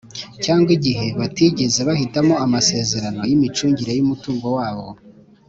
cyangwa 0.43 0.69
igihe 0.77 1.05
batigeze 1.19 1.79
bahitamo 1.87 2.33
amasezerano 2.45 3.21
y’imicungire 3.29 3.91
y’umutungo 3.93 4.45
wabo, 4.57 4.87